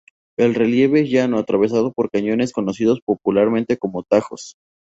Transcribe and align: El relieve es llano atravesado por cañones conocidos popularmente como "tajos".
El 0.35 0.55
relieve 0.55 1.01
es 1.01 1.11
llano 1.11 1.37
atravesado 1.37 1.93
por 1.93 2.09
cañones 2.09 2.53
conocidos 2.53 3.01
popularmente 3.05 3.77
como 3.77 4.01
"tajos". 4.01 4.55